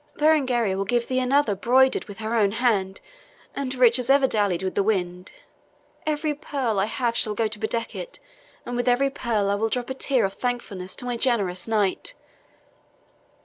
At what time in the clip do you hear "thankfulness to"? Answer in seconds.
10.33-11.05